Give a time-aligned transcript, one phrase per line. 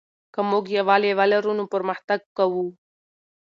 [0.33, 2.65] که موږ یووالی ولرو نو پرمختګ کوو.